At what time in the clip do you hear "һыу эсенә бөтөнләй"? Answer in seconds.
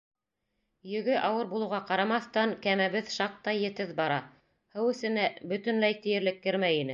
4.79-6.01